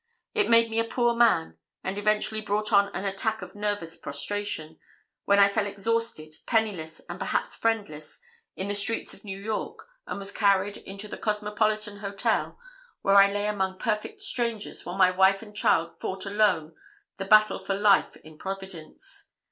It 0.33 0.49
made 0.49 0.71
me 0.71 0.79
a 0.79 0.83
poor 0.83 1.13
man, 1.13 1.59
and 1.83 1.95
eventually 1.95 2.41
brought 2.41 2.73
on 2.73 2.87
an 2.95 3.05
attack 3.05 3.43
of 3.43 3.53
nervous 3.53 3.95
prostration, 3.95 4.79
when 5.25 5.37
I 5.37 5.47
fell 5.47 5.67
exhausted, 5.67 6.37
penniless 6.47 7.01
and 7.07 7.19
perhaps 7.19 7.53
friendless, 7.55 8.19
in 8.55 8.67
the 8.67 8.73
streets 8.73 9.13
of 9.13 9.23
New 9.23 9.39
York, 9.39 9.87
and 10.07 10.17
was 10.17 10.31
carried 10.31 10.77
into 10.77 11.07
the 11.07 11.19
Cosmopolitan 11.19 11.99
Hotel, 11.99 12.57
where 13.03 13.13
I 13.13 13.31
lay 13.31 13.45
among 13.45 13.77
perfect 13.77 14.21
strangers, 14.21 14.87
while 14.87 14.97
my 14.97 15.11
wife 15.11 15.43
and 15.43 15.55
child 15.55 15.99
fought 15.99 16.25
alone 16.25 16.73
the 17.17 17.25
battle 17.25 17.63
for 17.63 17.75
life 17.75 18.15
in 18.23 18.39
Providence. 18.39 19.29